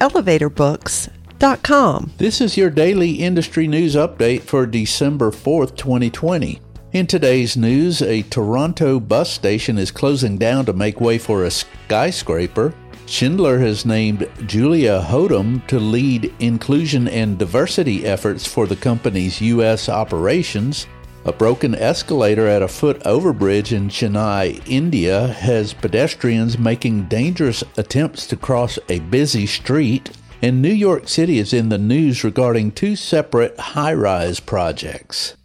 elevatorbooks.com. 0.00 2.12
This 2.18 2.40
is 2.40 2.56
your 2.56 2.70
daily 2.70 3.12
industry 3.12 3.68
news 3.68 3.94
update 3.94 4.42
for 4.42 4.66
December 4.66 5.30
4th, 5.30 5.76
2020. 5.76 6.60
In 6.92 7.06
today's 7.06 7.56
news, 7.56 8.00
a 8.00 8.22
Toronto 8.22 9.00
bus 9.00 9.30
station 9.30 9.76
is 9.76 9.90
closing 9.90 10.38
down 10.38 10.64
to 10.66 10.72
make 10.72 11.00
way 11.00 11.18
for 11.18 11.44
a 11.44 11.50
skyscraper. 11.50 12.72
Schindler 13.06 13.58
has 13.58 13.84
named 13.84 14.28
Julia 14.46 15.00
Hodum 15.00 15.66
to 15.68 15.78
lead 15.78 16.34
inclusion 16.40 17.08
and 17.08 17.38
diversity 17.38 18.06
efforts 18.06 18.46
for 18.46 18.66
the 18.66 18.76
company's 18.76 19.40
U.S. 19.40 19.88
operations. 19.88 20.86
A 21.26 21.32
broken 21.32 21.74
escalator 21.74 22.46
at 22.46 22.62
a 22.62 22.68
foot 22.68 23.00
overbridge 23.00 23.72
in 23.72 23.88
Chennai, 23.88 24.62
India, 24.64 25.26
has 25.26 25.74
pedestrians 25.74 26.56
making 26.56 27.06
dangerous 27.06 27.64
attempts 27.76 28.28
to 28.28 28.36
cross 28.36 28.78
a 28.88 29.00
busy 29.00 29.44
street. 29.44 30.16
And 30.40 30.62
New 30.62 30.72
York 30.72 31.08
City 31.08 31.38
is 31.38 31.52
in 31.52 31.68
the 31.68 31.78
news 31.78 32.22
regarding 32.22 32.70
two 32.70 32.94
separate 32.94 33.58
high 33.58 33.94
rise 33.94 34.38
projects. 34.38 35.36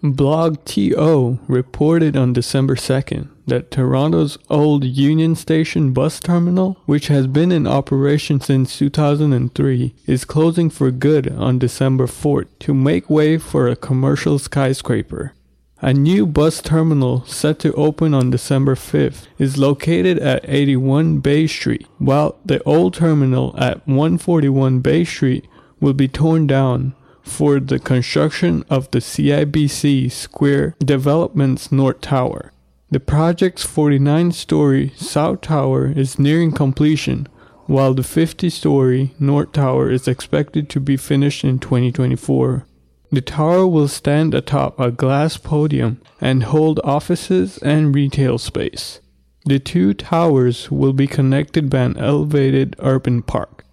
Blog 0.00 0.64
BlogTO 0.64 1.40
reported 1.46 2.16
on 2.16 2.32
December 2.32 2.74
2nd 2.74 3.28
that 3.48 3.70
Toronto's 3.70 4.38
old 4.48 4.84
Union 4.84 5.34
Station 5.34 5.92
bus 5.92 6.20
terminal, 6.20 6.78
which 6.86 7.08
has 7.08 7.26
been 7.26 7.50
in 7.50 7.66
operation 7.66 8.40
since 8.40 8.78
2003, 8.78 9.94
is 10.06 10.24
closing 10.24 10.70
for 10.70 10.90
good 10.90 11.32
on 11.32 11.58
December 11.58 12.06
4th 12.06 12.46
to 12.60 12.72
make 12.72 13.10
way 13.10 13.38
for 13.38 13.68
a 13.68 13.76
commercial 13.76 14.38
skyscraper. 14.38 15.32
A 15.80 15.94
new 15.94 16.26
bus 16.26 16.60
terminal 16.60 17.24
set 17.24 17.60
to 17.60 17.72
open 17.74 18.12
on 18.12 18.30
December 18.30 18.74
5th 18.74 19.28
is 19.38 19.58
located 19.58 20.18
at 20.18 20.44
81 20.48 21.20
Bay 21.20 21.46
Street, 21.46 21.86
while 21.98 22.36
the 22.44 22.60
old 22.64 22.94
terminal 22.94 23.54
at 23.56 23.86
141 23.86 24.80
Bay 24.80 25.04
Street 25.04 25.46
will 25.80 25.92
be 25.92 26.08
torn 26.08 26.48
down 26.48 26.94
for 27.22 27.60
the 27.60 27.78
construction 27.78 28.64
of 28.68 28.90
the 28.90 28.98
CIBC 28.98 30.10
Square 30.10 30.74
Development's 30.80 31.70
North 31.70 32.00
Tower. 32.00 32.52
The 32.90 33.00
project's 33.00 33.66
49 33.66 34.32
story 34.32 34.94
South 34.96 35.42
Tower 35.42 35.92
is 35.92 36.18
nearing 36.18 36.52
completion, 36.52 37.28
while 37.66 37.92
the 37.92 38.02
50 38.02 38.48
story 38.48 39.14
North 39.20 39.52
Tower 39.52 39.90
is 39.90 40.08
expected 40.08 40.70
to 40.70 40.80
be 40.80 40.96
finished 40.96 41.44
in 41.44 41.58
2024. 41.58 42.66
The 43.10 43.20
tower 43.20 43.66
will 43.66 43.88
stand 43.88 44.32
atop 44.32 44.80
a 44.80 44.90
glass 44.90 45.36
podium 45.36 46.00
and 46.18 46.44
hold 46.44 46.80
offices 46.82 47.58
and 47.58 47.94
retail 47.94 48.38
space. 48.38 49.00
The 49.44 49.58
two 49.58 49.92
towers 49.92 50.70
will 50.70 50.94
be 50.94 51.06
connected 51.06 51.68
by 51.68 51.80
an 51.80 51.98
elevated 51.98 52.74
urban 52.78 53.22
park. 53.22 53.66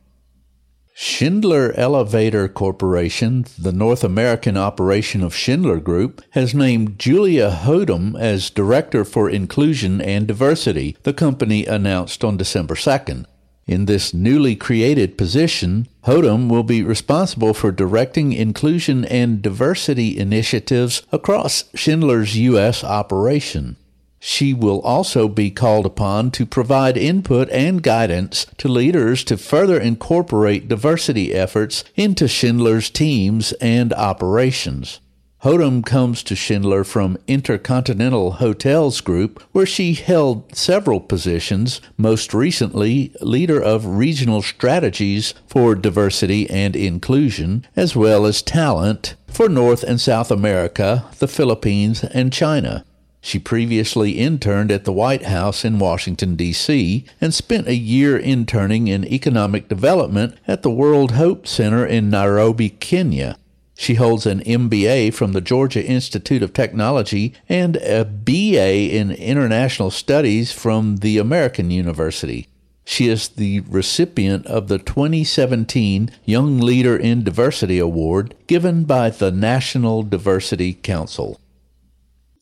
Schindler 0.97 1.73
Elevator 1.73 2.47
Corporation, 2.47 3.45
the 3.59 3.73
North 3.73 4.01
American 4.01 4.55
operation 4.55 5.21
of 5.23 5.35
Schindler 5.35 5.81
Group, 5.81 6.21
has 6.29 6.55
named 6.55 6.97
Julia 6.97 7.51
Hodum 7.51 8.17
as 8.17 8.49
Director 8.49 9.03
for 9.03 9.29
Inclusion 9.29 9.99
and 9.99 10.25
Diversity, 10.25 10.95
the 11.03 11.11
company 11.11 11.65
announced 11.65 12.23
on 12.23 12.37
December 12.37 12.75
2nd. 12.75 13.25
In 13.67 13.87
this 13.87 14.13
newly 14.13 14.55
created 14.55 15.17
position, 15.17 15.89
Hodum 16.05 16.47
will 16.47 16.63
be 16.63 16.81
responsible 16.81 17.53
for 17.53 17.73
directing 17.73 18.31
inclusion 18.31 19.03
and 19.03 19.41
diversity 19.41 20.17
initiatives 20.17 21.01
across 21.11 21.65
Schindler's 21.75 22.37
U.S. 22.37 22.85
operation. 22.85 23.75
She 24.19 24.53
will 24.53 24.81
also 24.81 25.27
be 25.27 25.51
called 25.51 25.85
upon 25.85 26.31
to 26.31 26.45
provide 26.45 26.97
input 26.97 27.49
and 27.51 27.83
guidance 27.83 28.47
to 28.57 28.67
leaders 28.67 29.23
to 29.25 29.37
further 29.37 29.79
incorporate 29.79 30.67
diversity 30.67 31.33
efforts 31.33 31.83
into 31.95 32.27
Schindler's 32.27 32.89
teams 32.89 33.51
and 33.53 33.93
operations. 33.93 34.99
Hodum 35.45 35.85
comes 35.85 36.23
to 36.23 36.35
Schindler 36.35 36.83
from 36.83 37.19
Intercontinental 37.27 38.31
Hotels 38.31 38.99
Group, 38.99 39.43
where 39.51 39.67
she 39.67 39.93
held 39.93 40.55
several 40.55 40.99
positions, 40.99 41.81
most 41.97 42.33
recently 42.33 43.13
leader 43.21 43.61
of 43.61 43.85
regional 43.85 44.41
strategies 44.41 45.35
for 45.45 45.75
diversity 45.75 46.49
and 46.49 46.75
inclusion, 46.75 47.63
as 47.75 47.95
well 47.95 48.25
as 48.25 48.41
talent 48.41 49.13
for 49.27 49.47
North 49.47 49.83
and 49.83 50.01
South 50.01 50.31
America, 50.31 51.05
the 51.19 51.27
Philippines, 51.27 52.03
and 52.05 52.33
China. 52.33 52.83
She 53.25 53.39
previously 53.39 54.11
interned 54.11 54.71
at 54.71 54.83
the 54.83 54.93
White 54.93 55.23
House 55.23 55.65
in 55.65 55.79
Washington, 55.79 56.35
D.C., 56.35 57.05
and 57.19 57.33
spent 57.33 57.67
a 57.67 57.73
year 57.73 58.15
interning 58.15 58.87
in 58.87 59.03
economic 59.03 59.67
development 59.67 60.37
at 60.47 60.61
the 60.61 60.69
World 60.69 61.13
Hope 61.13 61.47
Center 61.47 61.83
in 61.83 62.11
Nairobi, 62.11 62.69
Kenya. 62.69 63.35
She 63.75 63.95
holds 63.95 64.27
an 64.27 64.41
MBA 64.41 65.15
from 65.15 65.31
the 65.31 65.41
Georgia 65.41 65.83
Institute 65.83 66.43
of 66.43 66.53
Technology 66.53 67.33
and 67.49 67.77
a 67.77 68.05
BA 68.05 68.95
in 68.95 69.09
International 69.09 69.89
Studies 69.89 70.51
from 70.51 70.97
the 70.97 71.17
American 71.17 71.71
University. 71.71 72.47
She 72.85 73.07
is 73.07 73.29
the 73.29 73.61
recipient 73.61 74.45
of 74.45 74.67
the 74.67 74.77
2017 74.77 76.11
Young 76.25 76.59
Leader 76.59 76.95
in 76.95 77.23
Diversity 77.23 77.79
Award 77.79 78.35
given 78.45 78.83
by 78.83 79.09
the 79.09 79.31
National 79.31 80.03
Diversity 80.03 80.75
Council. 80.75 81.39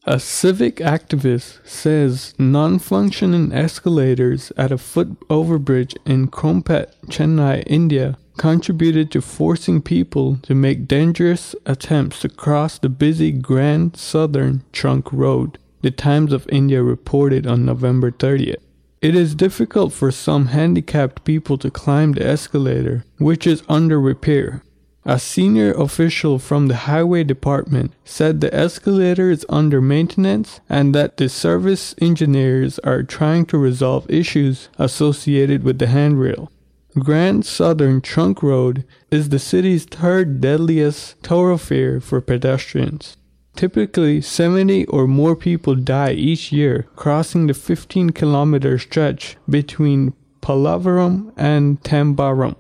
A 0.06 0.20
civic 0.20 0.78
activist 0.78 1.66
says 1.66 2.34
non 2.38 2.78
functioning 2.78 3.54
escalators 3.54 4.52
at 4.58 4.70
a 4.70 4.78
foot 4.78 5.18
overbridge 5.30 5.96
in 6.06 6.28
Chromepet, 6.28 6.94
Chennai, 7.06 7.64
India, 7.68 8.18
contributed 8.38 9.12
to 9.12 9.22
forcing 9.22 9.82
people 9.82 10.40
to 10.44 10.54
make 10.54 10.90
dangerous 10.90 11.56
attempts 11.66 12.20
to 12.20 12.28
cross 12.28 12.78
the 12.78 12.90
busy 12.90 13.32
Grand 13.32 13.96
Southern 13.96 14.64
Trunk 14.74 15.14
Road, 15.14 15.58
the 15.82 15.92
Times 15.92 16.34
of 16.34 16.50
India 16.50 16.84
reported 16.84 17.48
on 17.48 17.64
November 17.64 18.12
30th. 18.12 18.62
It 19.02 19.16
is 19.16 19.36
difficult 19.36 19.94
for 19.94 20.12
some 20.12 20.48
handicapped 20.48 21.24
people 21.24 21.58
to 21.60 21.72
climb 21.72 22.12
the 22.12 22.28
escalator, 22.28 23.06
which 23.20 23.48
is 23.48 23.64
under 23.70 24.02
repair. 24.02 24.64
A 25.06 25.20
senior 25.20 25.74
official 25.74 26.40
from 26.40 26.68
the 26.68 26.88
highway 26.88 27.26
department 27.26 27.92
said 28.06 28.40
the 28.40 28.54
escalator 28.56 29.30
is 29.30 29.46
under 29.50 29.82
maintenance 29.82 30.62
and 30.70 30.96
that 30.96 31.18
the 31.18 31.28
service 31.28 31.94
engineers 32.00 32.80
are 32.80 33.04
trying 33.04 33.46
to 33.48 33.58
resolve 33.58 34.10
issues 34.10 34.70
associated 34.80 35.64
with 35.64 35.80
the 35.80 35.88
handrail. 35.88 36.50
Grand 36.98 37.46
Southern 37.46 38.00
Trunk 38.00 38.42
Road 38.42 38.86
is 39.12 39.30
the 39.30 39.40
city's 39.40 39.84
third 39.84 40.40
deadliest 40.40 41.18
thoroughfare 41.20 42.00
for 42.00 42.22
pedestrians. 42.22 43.18
Typically, 43.56 44.22
70 44.22 44.86
or 44.86 45.06
more 45.06 45.36
people 45.36 45.76
die 45.76 46.14
each 46.14 46.52
year 46.52 46.88
crossing 46.96 47.48
the 47.48 47.54
15 47.54 48.12
kilometer 48.12 48.80
stretch 48.80 49.36
between 49.50 50.14
Pallavaram 50.42 51.34
and 51.36 51.82
Tambaram. 51.84 52.56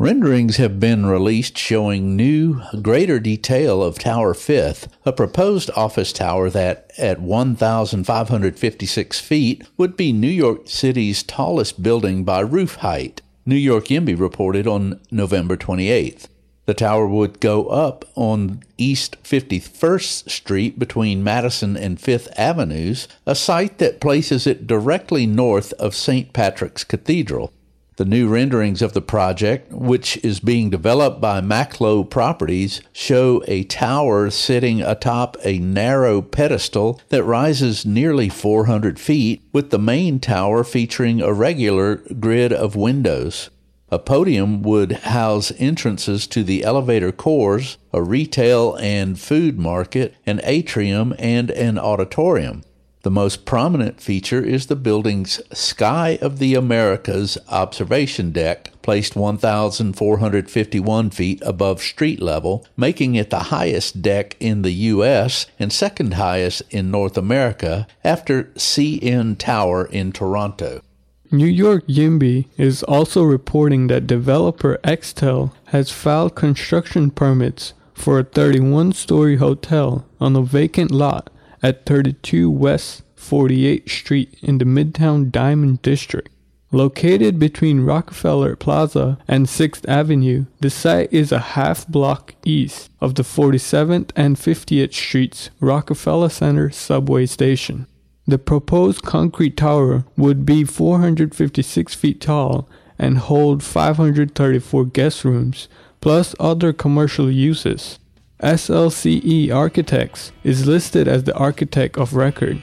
Renderings 0.00 0.56
have 0.56 0.80
been 0.80 1.04
released 1.04 1.58
showing 1.58 2.16
new, 2.16 2.62
greater 2.80 3.20
detail 3.20 3.82
of 3.82 3.98
Tower 3.98 4.32
Fifth, 4.32 4.88
a 5.04 5.12
proposed 5.12 5.70
office 5.76 6.10
tower 6.10 6.48
that, 6.48 6.90
at 6.96 7.20
1,556 7.20 9.20
feet, 9.20 9.68
would 9.76 9.98
be 9.98 10.14
New 10.14 10.26
York 10.26 10.62
City's 10.64 11.22
tallest 11.22 11.82
building 11.82 12.24
by 12.24 12.40
roof 12.40 12.76
height. 12.76 13.20
New 13.44 13.56
York 13.56 13.88
YIMBY 13.88 14.18
reported 14.18 14.66
on 14.66 14.98
November 15.10 15.58
28th. 15.58 16.28
The 16.64 16.72
tower 16.72 17.06
would 17.06 17.38
go 17.38 17.66
up 17.66 18.06
on 18.14 18.62
East 18.78 19.22
51st 19.22 20.30
Street 20.30 20.78
between 20.78 21.22
Madison 21.22 21.76
and 21.76 22.00
Fifth 22.00 22.28
Avenues, 22.38 23.06
a 23.26 23.34
site 23.34 23.76
that 23.76 24.00
places 24.00 24.46
it 24.46 24.66
directly 24.66 25.26
north 25.26 25.74
of 25.74 25.94
St. 25.94 26.32
Patrick's 26.32 26.84
Cathedral. 26.84 27.52
The 28.00 28.06
new 28.06 28.28
renderings 28.28 28.80
of 28.80 28.94
the 28.94 29.02
project, 29.02 29.70
which 29.70 30.16
is 30.24 30.40
being 30.40 30.70
developed 30.70 31.20
by 31.20 31.42
Macklowe 31.42 32.02
Properties, 32.02 32.80
show 32.94 33.44
a 33.46 33.64
tower 33.64 34.30
sitting 34.30 34.80
atop 34.80 35.36
a 35.44 35.58
narrow 35.58 36.22
pedestal 36.22 36.98
that 37.10 37.24
rises 37.24 37.84
nearly 37.84 38.30
400 38.30 38.98
feet, 38.98 39.42
with 39.52 39.68
the 39.68 39.78
main 39.78 40.18
tower 40.18 40.64
featuring 40.64 41.20
a 41.20 41.34
regular 41.34 41.96
grid 42.18 42.54
of 42.54 42.74
windows. 42.74 43.50
A 43.90 43.98
podium 43.98 44.62
would 44.62 44.92
house 44.92 45.52
entrances 45.58 46.26
to 46.28 46.42
the 46.42 46.64
elevator 46.64 47.12
cores, 47.12 47.76
a 47.92 48.02
retail 48.02 48.76
and 48.76 49.20
food 49.20 49.58
market, 49.58 50.14
an 50.24 50.40
atrium, 50.44 51.14
and 51.18 51.50
an 51.50 51.78
auditorium. 51.78 52.62
The 53.02 53.10
most 53.10 53.46
prominent 53.46 53.98
feature 53.98 54.44
is 54.44 54.66
the 54.66 54.76
building's 54.76 55.40
Sky 55.54 56.18
of 56.20 56.38
the 56.38 56.54
Americas 56.54 57.38
observation 57.48 58.30
deck, 58.30 58.72
placed 58.82 59.16
1,451 59.16 61.08
feet 61.08 61.42
above 61.42 61.80
street 61.80 62.20
level, 62.20 62.66
making 62.76 63.14
it 63.14 63.30
the 63.30 63.44
highest 63.44 64.02
deck 64.02 64.36
in 64.38 64.60
the 64.60 64.72
U.S. 64.92 65.46
and 65.58 65.72
second 65.72 66.14
highest 66.14 66.62
in 66.68 66.90
North 66.90 67.16
America 67.16 67.86
after 68.04 68.44
CN 68.56 69.38
Tower 69.38 69.86
in 69.86 70.12
Toronto. 70.12 70.82
New 71.30 71.46
York 71.46 71.86
YIMBY 71.86 72.48
is 72.58 72.82
also 72.82 73.22
reporting 73.22 73.86
that 73.86 74.06
developer 74.06 74.78
Extell 74.84 75.52
has 75.66 75.90
filed 75.90 76.34
construction 76.34 77.10
permits 77.10 77.72
for 77.94 78.18
a 78.18 78.24
31 78.24 78.92
story 78.92 79.36
hotel 79.36 80.04
on 80.20 80.36
a 80.36 80.42
vacant 80.42 80.90
lot 80.90 81.30
at 81.62 81.86
32 81.86 82.50
West 82.50 83.02
48th 83.16 83.88
Street 83.88 84.38
in 84.42 84.58
the 84.58 84.64
Midtown 84.64 85.30
Diamond 85.30 85.82
District. 85.82 86.28
Located 86.72 87.38
between 87.38 87.80
Rockefeller 87.84 88.54
Plaza 88.54 89.18
and 89.26 89.46
6th 89.46 89.88
Avenue, 89.88 90.46
the 90.60 90.70
site 90.70 91.12
is 91.12 91.32
a 91.32 91.40
half 91.58 91.86
block 91.88 92.34
east 92.44 92.90
of 93.00 93.16
the 93.16 93.24
47th 93.24 94.10
and 94.14 94.36
50th 94.36 94.92
Streets 94.92 95.50
Rockefeller 95.58 96.28
Center 96.28 96.70
subway 96.70 97.26
station. 97.26 97.86
The 98.26 98.38
proposed 98.38 99.02
concrete 99.02 99.56
tower 99.56 100.04
would 100.16 100.46
be 100.46 100.62
456 100.62 101.94
feet 101.94 102.20
tall 102.20 102.68
and 103.00 103.18
hold 103.18 103.62
534 103.64 104.84
guest 104.86 105.24
rooms, 105.24 105.68
plus 106.00 106.34
other 106.38 106.72
commercial 106.72 107.30
uses. 107.30 107.98
SLCE 108.42 109.52
Architects 109.52 110.32
is 110.44 110.66
listed 110.66 111.06
as 111.06 111.24
the 111.24 111.34
architect 111.34 111.98
of 111.98 112.14
record. 112.14 112.58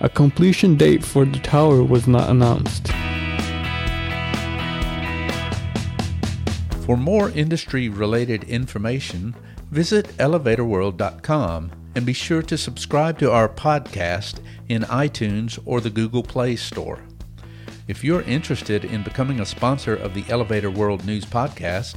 A 0.00 0.08
completion 0.08 0.74
date 0.76 1.04
for 1.04 1.26
the 1.26 1.38
tower 1.40 1.82
was 1.82 2.08
not 2.08 2.30
announced. 2.30 2.88
For 6.86 6.96
more 6.96 7.28
industry 7.30 7.90
related 7.90 8.44
information, 8.44 9.36
visit 9.70 10.06
elevatorworld.com 10.16 11.72
and 11.94 12.06
be 12.06 12.14
sure 12.14 12.40
to 12.40 12.56
subscribe 12.56 13.18
to 13.18 13.30
our 13.30 13.50
podcast 13.50 14.40
in 14.70 14.82
iTunes 14.84 15.58
or 15.66 15.82
the 15.82 15.90
Google 15.90 16.22
Play 16.22 16.56
Store. 16.56 17.02
If 17.86 18.02
you're 18.02 18.22
interested 18.22 18.86
in 18.86 19.02
becoming 19.02 19.40
a 19.40 19.46
sponsor 19.46 19.94
of 19.94 20.14
the 20.14 20.24
Elevator 20.30 20.70
World 20.70 21.04
News 21.04 21.26
Podcast, 21.26 21.96